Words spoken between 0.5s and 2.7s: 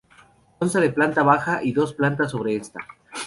Consta de planta baja y dos plantas sobre